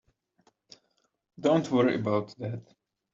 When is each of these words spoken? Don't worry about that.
Don't 1.39 1.69
worry 1.69 1.93
about 1.93 2.33
that. 2.39 2.63